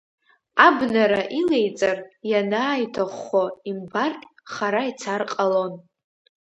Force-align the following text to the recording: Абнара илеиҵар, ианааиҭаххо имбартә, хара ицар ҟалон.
Абнара 0.67 1.21
илеиҵар, 1.39 1.97
ианааиҭаххо 2.31 3.43
имбартә, 3.69 4.25
хара 4.53 4.81
ицар 4.89 5.21
ҟалон. 5.33 5.73